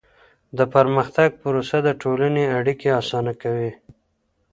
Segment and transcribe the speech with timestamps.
[0.57, 3.71] د پرمختګ پروسه د ټولني اړیکي اسانه کوي.